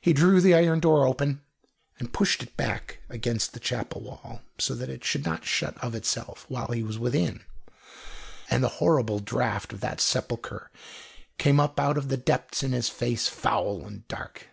[0.00, 1.42] He drew the iron door open
[1.98, 5.94] and pushed it back against the chapel wall, so that it should not shut of
[5.94, 7.44] itself, while he was within;
[8.48, 10.70] and the horrible draught of the sepulchre
[11.36, 14.48] came up out of the depths in his face, foul and dark.